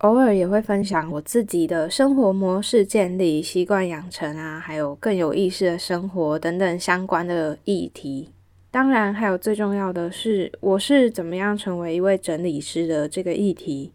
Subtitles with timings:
[0.00, 8.30] 偶尔也会分享我自己的生活模式建立、习惯养成啊，还有更有意识的生活等等相关的议题。
[8.70, 13.94] 当然，还有最重要的是，我是怎么样成为一位整理师的这个议题。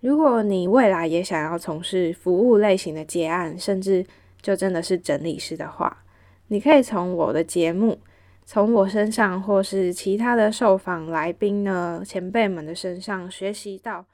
[0.00, 4.04] 如果你未来也想要从事服务类型的结案，甚至
[4.42, 6.02] 就真的是整理师的话，
[6.48, 8.00] 你可以从我的节目、
[8.44, 14.04] 从我身上，或是其他的受访来宾呢前辈们的身上学习到。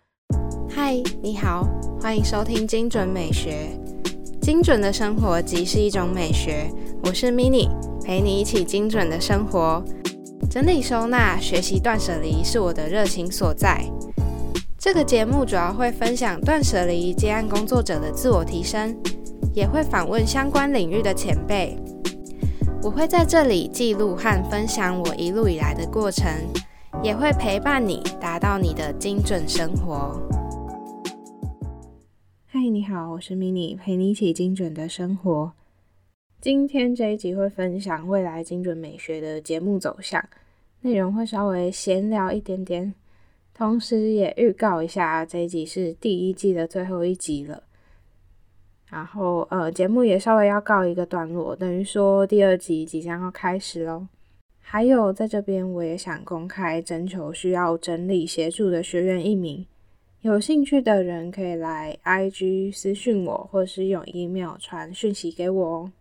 [0.75, 1.69] 嗨，你好，
[2.01, 3.69] 欢迎收听精准美学。
[4.41, 6.67] 精准的生活即是一种美学。
[7.05, 7.69] 我是 Mini，
[8.03, 9.85] 陪你一起精准的生活。
[10.51, 13.85] 整理收纳、学习断舍离是我的热情所在。
[14.79, 18.97] 这个节目主要会分享断舍离接案工作者的自我提升，
[19.53, 21.77] 也会访问相关领域的前辈。
[22.83, 26.27] 我会在这里记录和分享我一路以来的过程，
[27.03, 30.19] 也会陪伴你达到你的精准生活。
[32.63, 35.53] 嗨，你好，我是 mini，陪你一起精准的生活。
[36.41, 40.25] 今天这一集会分享未来精准美学的节目走向，
[40.83, 42.95] 内容会稍微闲聊一点点，
[43.53, 47.65] 同时也预告一下这一集是第一季的最后一集了。
[48.89, 54.07] 然后呃，节目也稍微要告一个段落，等于说第二集即将要开始喽。
[54.61, 59.67] 还有在这边，我也想公开征求需要整理协助的学员一名。
[60.23, 65.93] 有兴趣的人可以来 IG 私讯我，或是用 email 传讯息给我哦。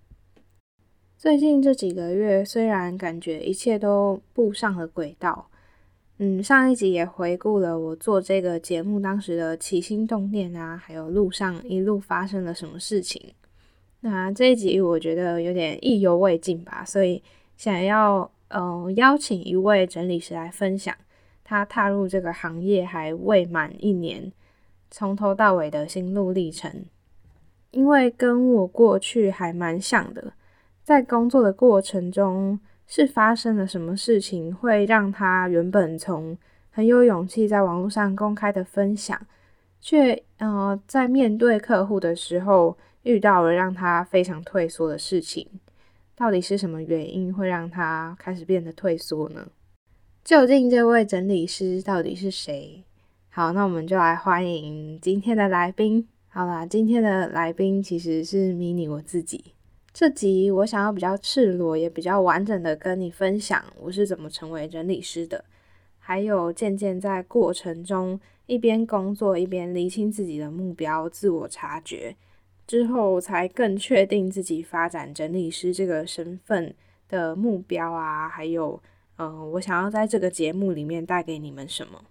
[1.17, 5.47] 最近这几个月，虽然感觉一切都步上了轨道，
[6.19, 13.19] 嗯，上一集也回顾了我做这个节目当时的起心动念啊，还有路上一路发生了什么事情。
[14.01, 17.23] 那这一集我觉得有点意犹未尽吧，所以
[17.57, 20.95] 想要嗯邀请一位整理师来分享。
[21.51, 24.31] 他踏入这个行业还未满一年，
[24.89, 26.85] 从头到尾的心路历程，
[27.71, 30.31] 因为跟我过去还蛮像的，
[30.81, 32.57] 在工作的过程中
[32.87, 36.37] 是发生了什么事情，会让他原本从
[36.69, 39.19] 很有勇气在网络上公开的分享，
[39.81, 45.45] 却呃在面对客户的时候遇到了让他非常退缩的事情，
[46.15, 49.45] 到底是什么原因会让他开始变得退缩呢？
[50.23, 52.83] 究竟这位整理师到底是谁？
[53.29, 56.07] 好，那我们就来欢迎今天的来宾。
[56.29, 59.53] 好啦，今天的来宾其实是 mini 我自己。
[59.91, 65.43] 这集我想要比较赤裸，也比较完整的跟你分享我是怎么成为整理师的，
[65.97, 72.15] 还有渐渐在过程中一边工作一边厘清自己的目标，自我察觉
[72.67, 76.73] 之后，才更确定自己发展整理师这个身份
[77.09, 78.79] 的目标啊，还有。
[79.21, 82.01] 嗯，我想要在这个节目里面带给你们什么？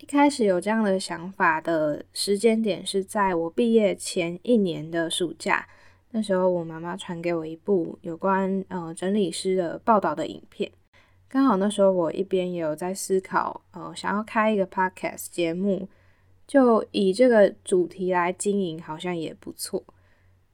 [0.00, 5.68] 一开始有这样的想法的时间点是在我毕业前一年的暑假，
[6.10, 10.68] 那时候我妈妈传给我一部有关呃整理师的报道的影片，
[11.28, 15.88] 刚好那时候我一边也有在思考，呃，想要开一个 podcast 节目，
[16.48, 19.84] 就以这个主题来经营，好像也不错。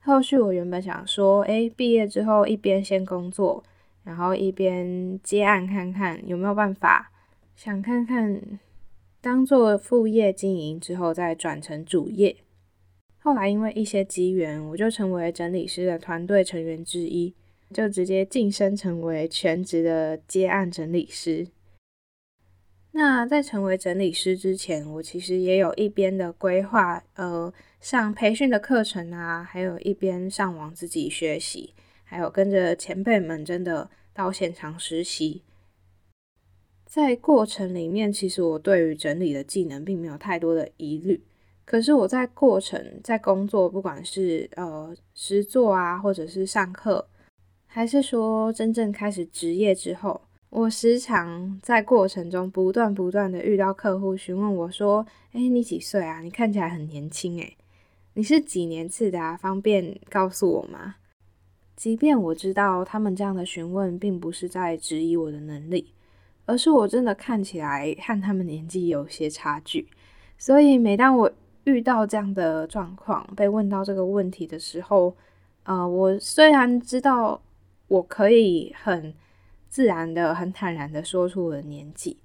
[0.00, 3.65] 后续我原本想说，诶，毕业之后一边先工作。
[4.09, 7.13] 然后一边接案看看有没有办法，
[7.55, 8.41] 想看看
[9.21, 12.35] 当做副业经营之后再转成主业。
[13.19, 17.35] 后来因为一些机缘，我就成为整理师的团队成员之一，
[17.71, 21.47] 就直接晋升成为全职的接案整理师。
[22.93, 31.75] 那在成为整理师之前，我其实也有一边的规划，呃，上培训的课程啊，还有一边上网自己学习，
[32.09, 33.89] 还有跟着前辈们真的。
[34.15, 35.43] 到现场实习，
[36.85, 41.23] 在过程里面，其实我对于整理的技能并没有太多的疑虑。
[41.65, 47.07] 可是我在过程，在工作，不管是呃实做啊，或者是上课，
[47.69, 50.21] 还是说真正开始职业之后，
[50.51, 56.19] 我时常在过程中不断不断的遇到客户询问我说：“哎，你几岁啊？
[56.23, 57.57] 你看起来很年轻诶，
[58.15, 59.37] 你是几年次的啊？
[59.37, 60.97] 方便告诉我吗？”
[61.78, 65.95] 即便我知道他们这样的询问并不是在质疑我的能力，
[66.45, 69.86] 而是我真的看起来和他们年纪有些差距，
[70.36, 71.30] 所以每当我
[71.63, 75.15] 遇到这样的状况，被问到这个问题的时候，
[75.63, 77.41] 呃，我虽然知道
[77.86, 79.15] 我可以很
[79.69, 82.16] 自然的、很坦然的说出我的年纪，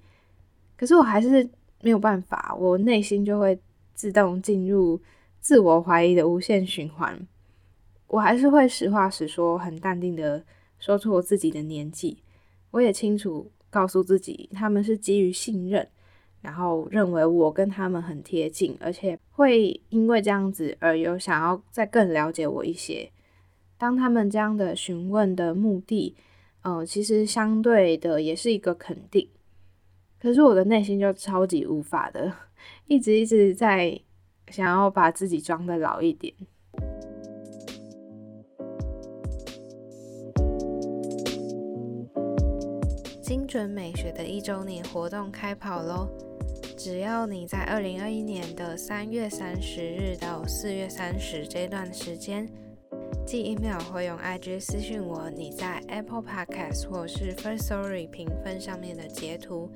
[0.76, 1.48] 可是我还是
[1.80, 3.56] 没有办法，我内心就会
[3.94, 5.00] 自动进入
[5.38, 7.24] 自我怀疑的无限循环。
[8.08, 10.44] 我还是会实话实说，很淡定的
[10.78, 12.18] 说出我自己的年纪。
[12.70, 15.88] 我也清楚告诉自己，他们是基于信任，
[16.40, 23.10] 然后认为我跟他们很贴近，而且会因为这样子而有想要再更了解我一些。
[23.78, 26.14] 当他们这样的询问的目的，
[26.62, 29.28] 嗯，其实相对的也是一个肯定。
[30.20, 32.32] 可是我的内心就超级无法的，
[32.86, 34.00] 一直一直在
[34.48, 36.32] 想要把自己装的老一点。
[43.34, 46.08] 精准美学的一周年活动开跑喽！
[46.76, 52.48] 只要你在二零二一年的三月三十日到四月三十这段时间。
[53.26, 59.68] 寄 email 或用 IG 私讯我，你在 Apple Podcast 或是 First Story 评分上面的截图，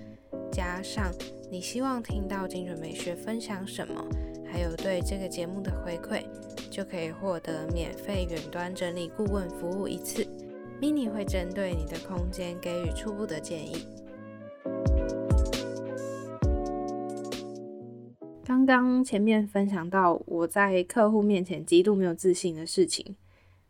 [0.53, 1.13] 加上
[1.51, 4.05] 你希望听到精准美学分享什么，
[4.47, 6.23] 还有对这个节目的回馈，
[6.71, 10.25] 就可以获得免费远端整理顾问服务一次。
[10.81, 13.85] Mini 会针对你的空间给予初步的建议。
[18.45, 23.17] 刚刚前面分享到我在客户面前极度没有自信的事情。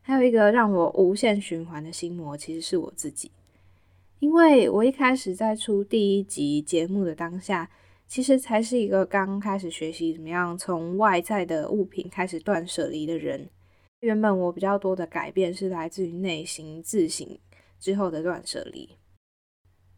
[0.02, 3.30] 还有一个让我无限循环的心魔，其实是我自己。
[4.18, 7.70] 因为我一开始在出第一集节目的当下，
[8.06, 13.48] 其实才是一个刚开始学习怎么样从外在的物品开始断舍离的人。
[14.00, 17.26] 原本我比较多的改变是来自于内心自省
[17.80, 18.90] 之后的断舍离。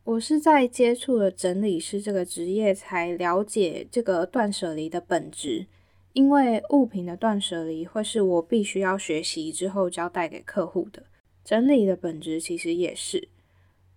[0.04, 5.66] 我是在接触了整理师这个职业，才了解这个断舍离的本质。
[6.12, 11.04] 因为物品的断舍离会是我必须要学习之后交代给客户的。
[11.44, 13.28] 整理的本质其实也是，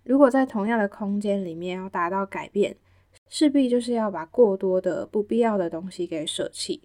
[0.03, 2.75] 如果在同样的空间里面要达到改变，
[3.29, 6.83] 势必就是要把过多的不必要的东西给舍弃。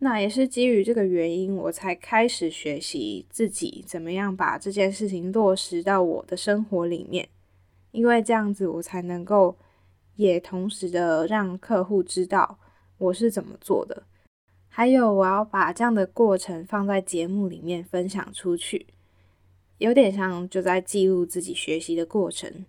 [0.00, 7.28] 那也是基于这个原因，我才开始学习自己怎么样把这件事情落实到我的生活里面，
[7.92, 9.56] 因为这样子我才能够
[10.16, 12.58] 也同时的让客户知道
[12.98, 14.02] 我是怎么做的。
[14.68, 18.86] 还有，我要把这样的过程放在节目里面分享出去，
[19.78, 22.66] 有点像就在记录自己学习的过程。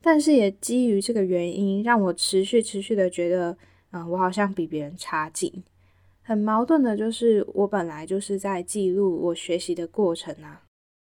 [0.00, 3.58] 但是也基于这个原因，让我持续持续的觉得，
[3.90, 5.64] 嗯，我好像比别人差劲。
[6.26, 10.64] 很矛盾的就是，我本来就是在记录我学习的过程啊。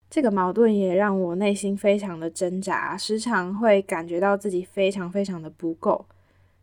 [0.10, 6.08] 这个矛盾也让我内心非常的挣扎，时常会感觉到自己非常非常的不够。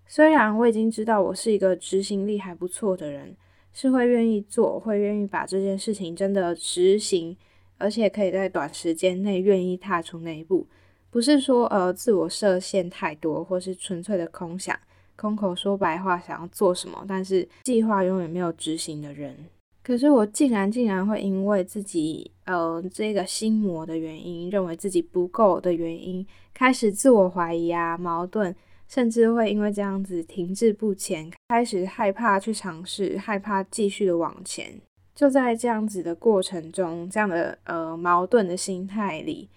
[0.06, 3.36] 虽然我已经知道我是一个执行力还不错的人。
[3.70, 7.36] 是会愿意做，会愿意把这件事情真的执行，
[7.76, 10.66] 而且可以在短时间内愿意踏出那一步，
[11.10, 14.76] 不是说呃自我设限太多，或是纯粹的空想，
[15.20, 19.36] 空口说白话想要做什么，但是计划永远没有执行的人。
[19.82, 28.54] 可是我竟然竟然会因为自己呃这个心魔的原因，认为自己不够的原因，开始自我怀疑啊，矛盾。
[28.86, 34.80] 甚至会因为这样子停滞不前，开始害怕去尝试，害怕继续的往前。
[35.14, 39.50] 就在这样子的过程中，这样的呃矛盾的心态里，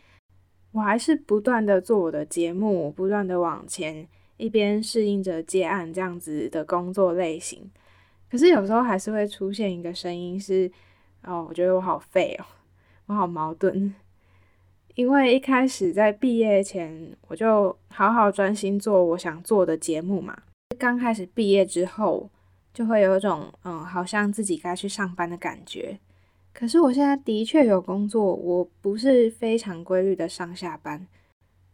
[0.73, 4.05] 我还是不断的做我的节目，不断的往前，
[4.41, 7.69] 一边适应着接案这样子的工作类型。
[8.29, 10.71] 可是有时候还是会出现一个声音是，
[11.23, 12.45] 哦，我觉得我好废哦，
[13.05, 13.93] 我好矛盾。
[14.95, 20.37] 因为一开始在毕业前，我就好好专心做我想做的节目嘛。
[20.77, 22.29] 刚开始毕业之后，
[22.73, 25.99] 就会有一种嗯，好像自己该去上班的感觉。
[26.53, 31.07] 可是我现在的确有工作，我不是非常规律的上下班，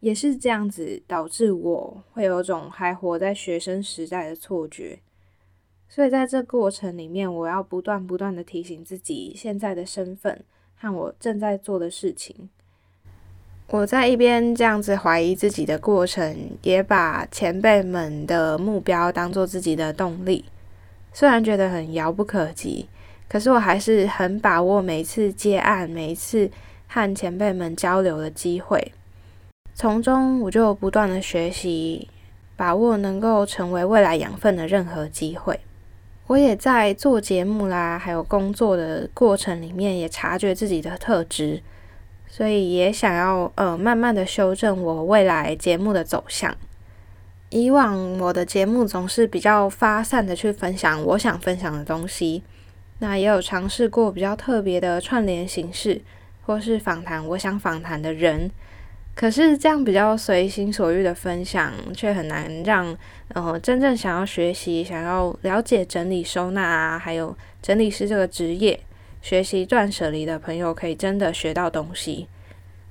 [0.00, 4.98] 也是这样子导致我会有种还活在学生时代的错觉。
[5.88, 10.44] 所以在这过程里面，我要不断不断的提醒自己现在的身份
[10.76, 12.48] 和我正在做的事情。
[13.70, 20.44] 我在一边这样子怀疑自己的过程，也把前辈们的目标当做自己的动力。
[21.12, 22.88] 虽然觉得很遥不可及，
[23.28, 26.50] 可是我还是很把握每次接案、每一次
[26.86, 28.92] 和前辈们交流的机会。
[29.80, 32.08] 从中，我就不断的学习，
[32.56, 35.60] 把握能够成为未来养分的任何机会。
[36.26, 41.62] 我也在做节目啦，还有工作的过程里面，也察觉自己的特质。
[42.26, 46.52] 所以也想要呃慢慢的修正我未来节目的走向。
[47.50, 52.42] 以往我的节目总是比较发散的去分享我想分享的东西，
[52.98, 56.02] 那也有尝试过比较特别的串联形式，
[56.44, 58.50] 或是访谈我想访谈的人。
[59.18, 62.96] 可是这样比较随心所欲的分享，却很难让
[63.34, 68.78] 呃真正想要学习、想要了解整理收纳啊，还有整理师这个职业。
[69.20, 72.28] 学习断舍离的朋友可以真的学到东西，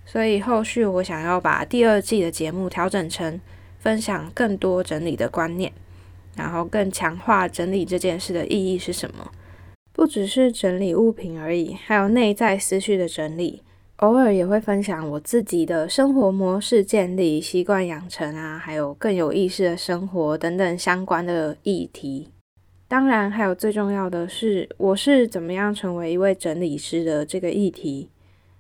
[0.05, 3.39] 所以后续我想要把第二季的节目调整成
[3.79, 5.72] 分享更多整理的观念，
[6.36, 9.31] 然后更强化整理这件事的意义是什么。
[9.93, 13.63] 不只是整理物品而已，还有内在思绪的整理。
[13.98, 22.30] 偶尔也会分享我自己的生活模式建立、习惯养成啊，还有更有意识的生活等等相关的议题。
[22.88, 28.12] 当然，还有最重要的是，我是怎么样成为一位整理师的这个议题。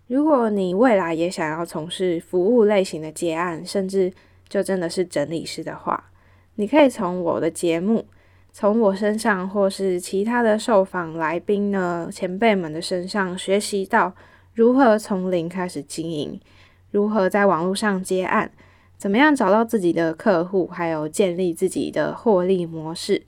[0.07, 4.11] 如果你未来也想要从事服务类型的结案，甚至
[4.49, 6.09] 就真的是整理师的话，
[6.55, 8.03] 你可以从我的节目。
[8.51, 14.11] 从我身上，或是其他的受访来宾呢前辈们的身上，学习到
[14.57, 16.41] 如何从零开始经营，
[16.89, 18.49] 如何在网络上接案，
[18.97, 23.21] 怎么样找到自己的客户，还有建立自己的获利模式。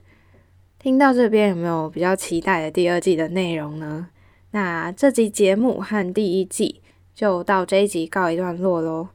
[0.80, 4.08] 听到这边有没有比较期待的第二季的内容呢？
[4.50, 6.80] 那这集节目和第一季
[7.14, 9.10] 就到这一集告一段落喽。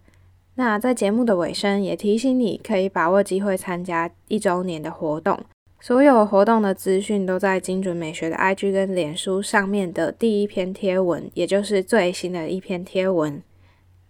[0.53, 5.37] 那在节目的尾声，也提醒你可以把握机会参加一周年的活动。
[5.85, 13.39] 所有活动的资讯都在精准美学的 IG 跟脸书上面的第一篇贴文，也就是最新的一篇贴文，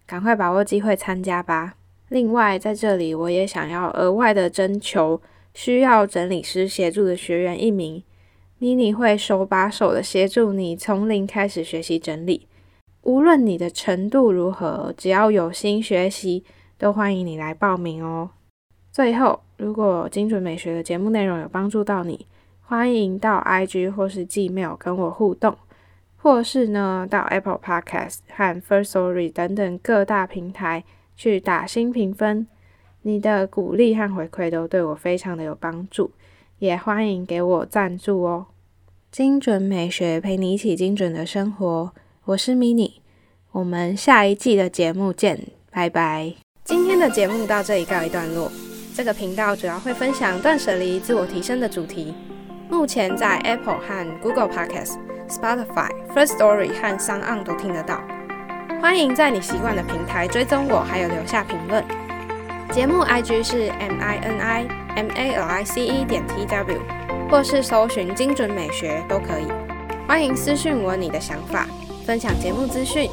[0.08, 1.75] 赶快把握机会参加吧。
[2.08, 5.22] 另外，在这里我也想要额外的征求
[5.53, 8.01] 需要整理师协助的学员一名
[8.62, 12.48] ，Mini 会手把手的协助你从零开始学习整理，
[13.01, 16.46] 无论你的程度如何，只要有心学习，
[16.77, 18.29] 都欢迎你来报名哦。
[18.94, 22.25] 最后，如果精准美学的节目内容有帮助到你，
[22.62, 25.55] 欢迎到 IG 或是 Gmail 跟我互动，
[26.17, 30.83] 或是呢到 Apple Podcast 和 First Story 等等各大平台
[31.15, 32.47] 去打新评分。
[33.03, 36.12] 你的鼓励和回馈都对我非常的有帮助，
[36.57, 38.47] 也欢迎给我赞助哦。
[39.12, 41.91] 精准美学陪你一起精准的生活，
[42.25, 42.93] 我是 Mini，
[43.51, 46.33] 我们下一季的节目见，拜拜。
[46.63, 48.51] 今天的节目到这里告一段落。
[48.95, 52.15] 这个频道主要会分享断舍离、自我提升的主题。
[52.69, 54.95] 目前在 Apple 和 Google Podcasts、
[55.27, 58.01] Spotify、First Story 和 s o n 都听得到。
[58.81, 61.83] 欢迎在你习惯的平台追踪我，还有留下评论。
[62.71, 66.79] 节目 IG 是 M I N I M A L I C E 点 T W，
[67.29, 69.47] 或是搜寻精准美学都可以。
[70.07, 71.67] 欢迎私讯我你的想法，
[72.05, 73.09] 分享节目资讯。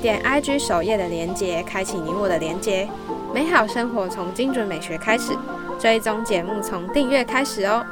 [0.00, 2.86] 点 IG 首页的连接，开启你我的连接。
[3.34, 5.32] 美好生活从精准美学开始，
[5.76, 7.84] 追踪节目从订阅开始哦。